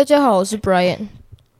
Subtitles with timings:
[0.00, 1.08] 大家好，我是 Brian，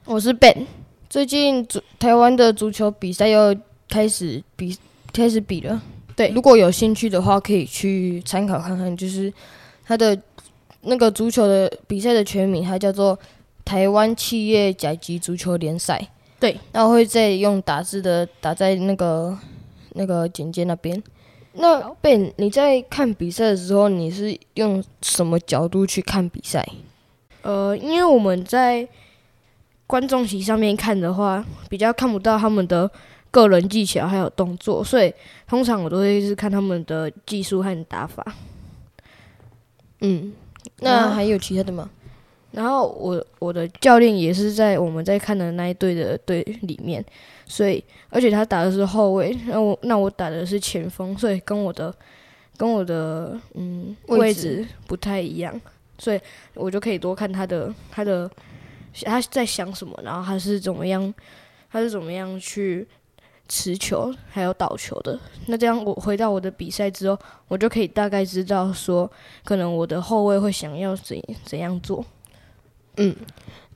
[0.07, 0.65] 我是 Ben。
[1.11, 3.55] 最近足台湾的足球比赛又
[3.87, 4.75] 开始比
[5.13, 5.79] 开始比了，
[6.17, 9.31] 对，如果有兴趣的话，可以去参考看看，就是
[9.85, 10.19] 它的
[10.81, 13.19] 那个足球的比赛的全名，它叫做
[13.63, 16.01] 台湾企业甲级足球联赛。
[16.39, 19.37] 对，那我会再用打字的打在那个
[19.93, 21.03] 那个简介那边。
[21.53, 26.67] 那 Ben，你在看比赛的时候，你是用什么角度去看比赛？
[27.43, 28.87] 呃，因为我们在
[29.87, 32.91] 观众席上面看的话，比较看不到他们的
[33.31, 35.13] 个人技巧还有动作，所以
[35.49, 38.25] 通常我都会是看他们的技术和打法。
[40.01, 40.33] 嗯，
[40.81, 41.91] 那还有其他的吗？
[42.53, 47.05] 然后我我的教练也是在我们在看的那一队的队里面，
[47.47, 51.95] 所以而且他打的是后卫，那我那我打的是前锋，所以跟我的
[52.57, 55.61] 跟我的嗯位置不太一样，
[56.01, 56.21] 所以
[56.55, 58.29] 我就可以多看他的他的
[59.05, 61.15] 他在想什么，然后他是怎么样
[61.71, 62.89] 他是怎么样去
[63.49, 65.19] 持球还有倒球的。
[65.47, 69.11] 那这样我回到我的比赛之后，我就可以大概知道说，
[69.45, 72.05] 可能我的后卫会想要怎怎样做。
[72.97, 73.15] 嗯，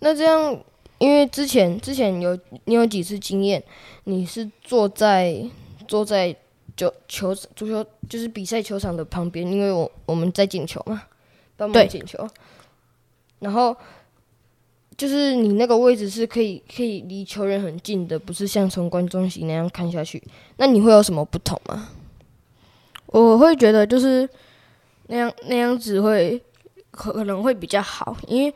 [0.00, 0.60] 那这样，
[0.98, 3.62] 因为之前之前有你有几次经验，
[4.04, 5.44] 你是坐在
[5.86, 6.34] 坐在
[6.76, 11.02] 就球足球就是比赛球场的旁边，因为我我们在进球嘛，
[11.56, 12.28] 帮忙捡球，
[13.40, 13.76] 然后
[14.96, 20.22] 就是你那个位置是可以可以离球员很近的，不是像从观众席那样看下去。
[20.56, 21.88] 那你会有什么不同吗？
[23.06, 24.28] 我会觉得就是
[25.06, 26.42] 那样那样子会
[26.90, 28.54] 可可能会比较好，因为。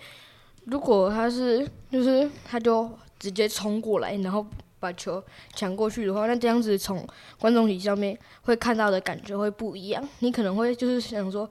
[0.71, 4.45] 如果他是，就是他就直接冲过来，然后
[4.79, 7.03] 把球抢过去的话，那这样子从
[7.41, 10.07] 观众席上面会看到的感觉会不一样。
[10.19, 11.51] 你可能会就是想说，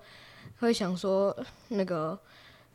[0.60, 1.36] 会想说
[1.70, 2.18] 那个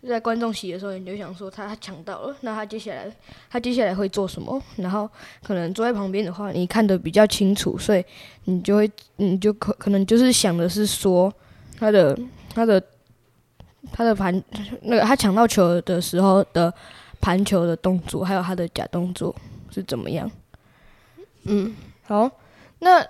[0.09, 3.11] 在观众席的时候，你就想说他抢到了，那他接下来
[3.51, 4.61] 他接下来会做什么？
[4.77, 5.09] 然后
[5.43, 8.05] 可能坐在旁边的话，你看得比较清楚，所以
[8.45, 11.33] 你就会你就可可能就是想的是说
[11.79, 12.19] 他的
[12.55, 12.83] 他的。
[13.91, 14.33] 他的盘，
[14.83, 16.73] 那个他抢到球的时候的
[17.21, 19.35] 盘球的动作，还有他的假动作
[19.73, 20.31] 是怎么样？
[21.47, 22.31] 嗯，好，
[22.79, 23.05] 那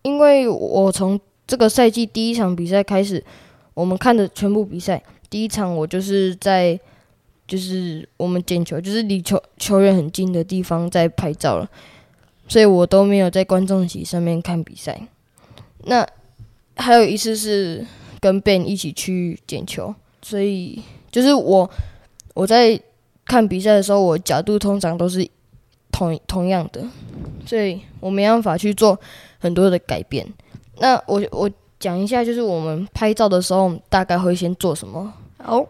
[0.00, 3.22] 因为我从这个赛季第一场比赛开始，
[3.80, 6.78] 我们看的全部比赛，第一场我就是在
[7.46, 11.68] 就是我们捡球，就是离球球员很近的地方在拍照了，
[12.46, 15.00] 所以我都没有在观众席上面看比赛。
[15.84, 16.06] 那
[16.76, 17.86] 还有一次是。
[18.22, 21.70] 跟 Ben 一起去捡球，所以就是我
[22.34, 22.78] 我在
[23.24, 25.26] 看比赛的时候，我角度通常都是
[25.90, 26.86] 同同样的，
[27.46, 29.00] 所以我没办法去做
[29.38, 30.26] 很多的改变。
[30.80, 35.12] 那我我讲一下，就是我们拍照的时候大概会先做什么？
[35.38, 35.66] 好，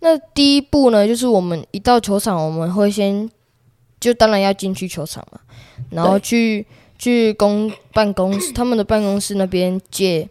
[0.00, 3.30] 那第一步呢，就是我们一到球场，我们会先
[4.00, 5.38] 就当然要进去球场嘛，
[5.90, 6.66] 然后去
[6.98, 10.28] 去公办公室他们的办公室那边借。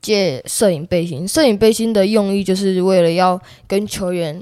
[0.00, 4.40] 借摄影背心，摄影背心的用意就是为了要跟球员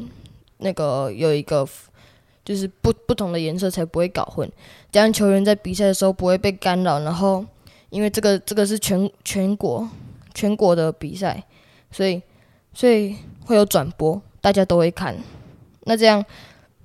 [0.58, 1.66] 那个有一个
[2.44, 4.48] 就是不不同的颜色，才不会搞混，
[4.92, 7.00] 这样球员在比赛的时候不会被干扰。
[7.00, 7.42] 然后，
[7.96, 9.88] 因为这个这个是全全国
[10.34, 11.42] 全国的比赛，
[11.90, 12.20] 所以
[12.74, 15.16] 所以会有转播，大家都会看。
[15.84, 16.22] 那这样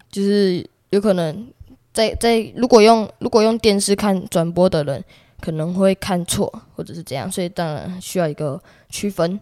[0.09, 1.47] 就是有可能
[1.91, 5.03] 在在如果用如果用电视看转播的人。
[5.44, 9.41] 可能会看错，或者是这样，所以当然需要一个区分。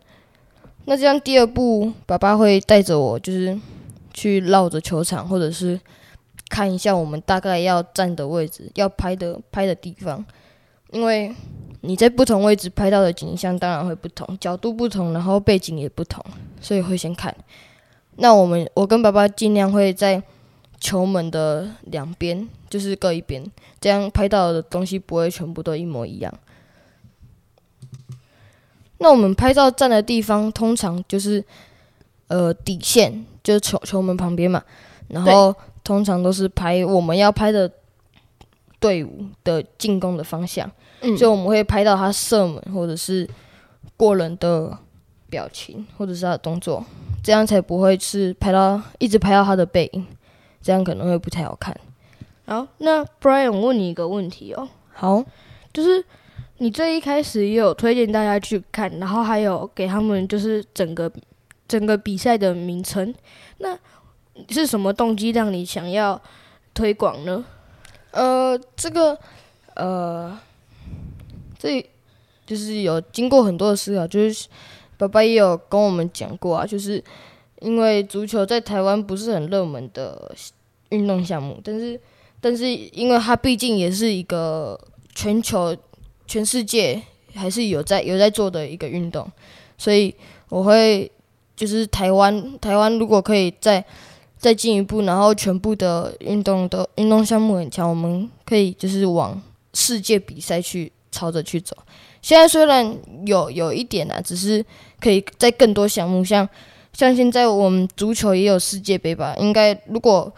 [0.85, 3.59] 那这样第二步，爸爸会带着我，就是
[4.13, 5.77] 去绕着球场，或者是
[6.47, 10.25] 看一下我们大概要站的位置，要拍的拍的地方。
[10.91, 11.35] 因为
[11.81, 16.23] 你在不同位置拍到的景象当然会不同，角度不同，然后背景也不同，
[16.59, 17.35] 所以会先看。
[18.17, 20.21] 那我们我跟爸爸尽量会在。
[20.81, 23.43] 球门的两边就是各一边，
[23.81, 26.33] 这样拍到的东西不会全部都一模一样。
[28.99, 31.43] 那我们拍照站的地方通常就是
[32.27, 34.63] 呃底线，就是球球门旁边嘛。
[35.09, 35.53] 然后
[35.83, 37.69] 通常都是拍我们要拍的
[38.79, 40.69] 队伍的进攻的方向，
[41.17, 43.29] 所以我们会拍到他射门或者是
[43.97, 44.77] 过人的
[45.29, 46.83] 表情或者是他的动作，
[47.23, 50.05] 这样才不会是拍到一直拍到他的背影。
[50.61, 51.73] 这样可能会不太好看。
[52.45, 54.67] 好，那 Brian，我问你一个问题哦。
[54.93, 55.23] 好，
[55.71, 56.03] 就是
[56.57, 61.09] 你最一开始也有推荐大家去看，然后还有给他们就是整个
[61.65, 63.15] 整个比赛的名称，
[63.59, 63.79] 那
[64.49, 66.21] 是什么动机让你想要
[66.73, 67.45] 推广呢？
[68.11, 69.17] 呃，这个
[69.75, 70.37] 呃，
[71.57, 71.85] 这
[72.45, 74.47] 就是有经过很多的思考，就是
[74.97, 77.03] 爸爸也有跟我们讲过啊，就是
[77.61, 80.35] 因为足球在台湾不是很热门的
[80.89, 81.99] 运动项目，但是
[82.41, 84.79] 但是因为它毕竟也是一个
[85.13, 85.75] 全球
[86.25, 87.01] 全世界
[87.35, 89.31] 还是有在有在做的一个运动，
[89.77, 90.13] 所以
[90.49, 91.11] 我会
[91.55, 93.85] 就是台湾台湾如果可以在
[94.39, 99.39] 再进一步，然后全部的运动的运动项目很强，我们可以就是往
[99.73, 101.75] 世界比赛去朝着去走。
[102.21, 104.65] 现在虽然有有一点啊，只是
[105.01, 106.47] 可以在更多项目，像
[106.93, 109.35] 像现在我们足球也有世界杯吧？
[109.37, 110.33] 应该如果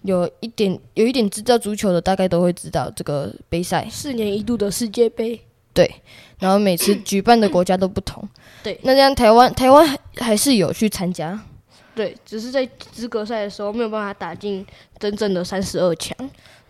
[0.00, 3.86] 有一点有一点知道足球的，大概都会知道这个杯赛。
[3.90, 5.38] 四年一度的世界杯，
[5.74, 5.94] 对
[6.38, 8.26] 然后每次举办的国家都不同。
[8.62, 11.38] 对那这样台湾台湾还还是有去参加。
[11.94, 14.66] 对，只是在资格赛的时候没有办法打进
[14.98, 16.16] 真正的三十二强。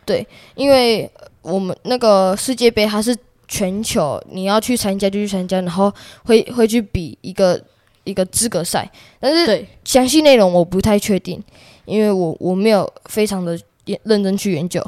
[0.05, 0.27] 对
[0.57, 1.09] 因为
[1.43, 3.17] 我们那个世界杯它是
[3.47, 5.93] 全球，你要去参加就去参加，然后
[6.25, 7.63] 会会去比一个
[8.03, 8.91] 一个资格赛，
[9.21, 11.41] 但是对，详细内容我不太确定，
[11.85, 14.85] 因为我我没有非常的研认真去研究，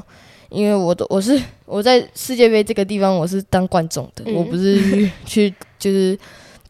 [0.49, 6.19] 因为我的我是我在世界杯这个地方我是当观众的，嗯我不是去去 就是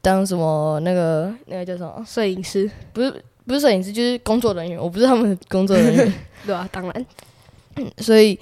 [0.02, 6.14] 当什么那个那个叫什么，摄影师，不是不是摄影师，就是工作人员，我不是他们的工作人员。
[6.46, 7.06] 对啊，当然，
[7.98, 8.38] 所以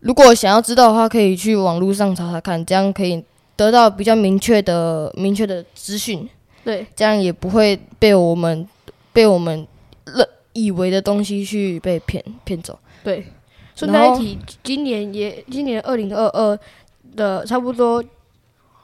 [0.00, 3.22] 如果想要知道的话，可以去网络上查查看，这样可以
[3.56, 6.28] 得到比较明确的、明确的资讯，
[6.64, 8.68] 对这样也不会被我们
[9.12, 9.66] 被我们
[10.06, 12.78] 认以为的东西去被骗骗走。
[13.02, 13.24] 对。
[13.76, 16.58] 顺带一提，今年也今年二零二二
[17.16, 18.04] 的差不多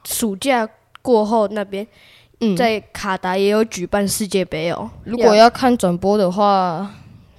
[0.05, 0.67] 暑假
[1.02, 1.87] 过后那边，
[2.41, 4.91] 嗯，在卡达也有举办世界杯哦。
[5.05, 6.91] 如果要看转播的话，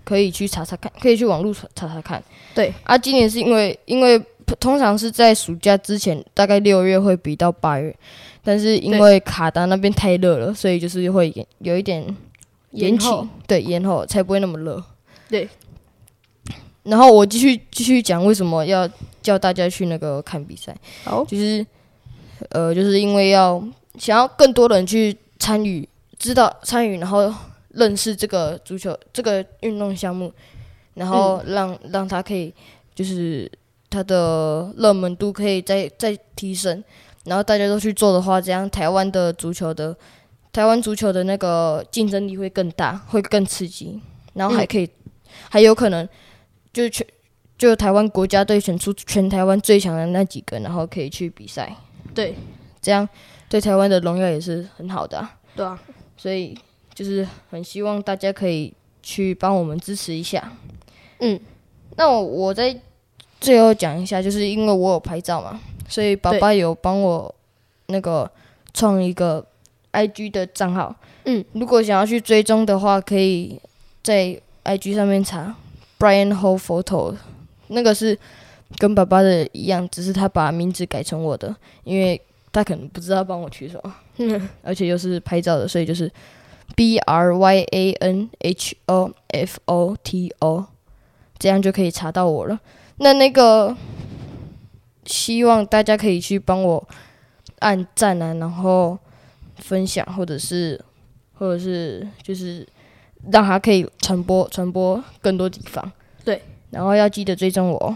[0.03, 2.23] 可以去查查看，可以去网络查查查看。
[2.55, 2.73] 对。
[2.83, 4.19] 啊，今年是因为因为
[4.59, 7.95] 通常是在暑假之前，大概六月会比到八月，
[8.43, 12.03] 但是因为卡达那边太热了，所以就是会延有一点
[12.71, 14.81] 延期后，对，延后才不会那么热。
[15.29, 15.47] 对，
[16.83, 18.89] 然后我继续继续讲为什么要
[19.21, 20.73] 叫大家去那个看比赛，
[21.03, 21.65] 好，就是
[22.51, 23.61] 呃，就是因为要
[23.97, 27.33] 想要更多人去参与，知道参与，然后
[27.69, 30.31] 认识这个足球这个运动项目，
[30.93, 32.53] 然后让、让他可以
[32.93, 33.51] 就是
[33.89, 36.83] 他的热门度可以再再提升，
[37.25, 39.95] 然后大家都去做的话，这样台湾的足球的
[40.51, 43.99] 台湾足球的那个竞争力会更大，会更刺激，
[44.33, 44.89] 然后还可以、
[45.49, 46.07] 还有可能
[46.71, 47.05] 就是全
[47.57, 51.75] 就台湾国家队选出全台湾最强的那几个，然后可以去比赛，
[52.13, 52.35] 对。
[52.79, 53.09] 这样
[53.49, 55.79] 对台湾的荣耀也是很好的啊、对啊，
[56.17, 56.57] 所以
[56.93, 60.51] 就是很希望大家可以去帮我们支持一下。
[61.19, 61.39] 嗯，
[61.95, 62.77] 那我我在
[63.39, 67.33] 最后讲一下，就是因为我有拍照嘛，所以爸爸有帮我
[67.87, 68.29] 那个
[68.73, 69.45] 创一个
[69.93, 70.95] IG 的账号。
[71.25, 73.59] 嗯，如果想要去追踪的话，可以
[74.03, 75.55] 在 IG 上面查
[75.99, 77.15] Brian Ho Photo，
[77.67, 78.17] 那个是
[78.77, 82.21] 跟爸爸的一样，只是他把名字改成我的，因为
[82.57, 83.95] 他可能不知道帮我取什么。
[84.17, 86.11] 嗯，而且又是拍照的，所以就是
[86.75, 90.65] B R Y A N H O F O T O，
[91.37, 92.59] 这样就可以查到我了。
[92.97, 93.77] 那那个
[95.05, 96.87] 希望大家可以去帮我
[97.59, 98.97] 按赞啊，然后
[99.57, 100.83] 分享，或者是
[101.35, 102.67] 或者是就是
[103.31, 105.91] 让它可以传播传播更多地方。
[106.25, 106.41] 对，
[106.71, 107.95] 然后要记得追踪我哦。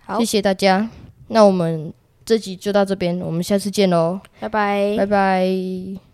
[0.00, 0.90] 好谢谢大家。
[1.28, 6.09] 那我们这集就到这边，我们下次见喽，拜拜拜拜。